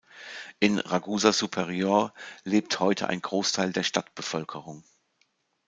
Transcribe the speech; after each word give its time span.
In 0.59 0.79
Ragusa 0.79 1.31
Superiore 1.31 2.11
lebt 2.43 2.79
heute 2.79 3.07
ein 3.07 3.21
Großteil 3.21 3.71
der 3.71 3.83
Stadtbevölkerung. 3.83 4.83